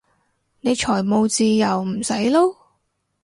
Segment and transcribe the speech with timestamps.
[0.61, 2.55] 你財務自由唔使撈？